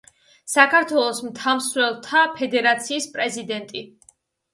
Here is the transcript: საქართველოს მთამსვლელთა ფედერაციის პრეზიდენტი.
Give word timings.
საქართველოს 0.51 1.19
მთამსვლელთა 1.27 2.23
ფედერაციის 2.39 3.07
პრეზიდენტი. 3.19 3.85